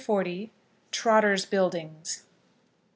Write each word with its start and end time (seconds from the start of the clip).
TROTTER'S 0.89 1.45
BUILDINGS. 1.45 2.23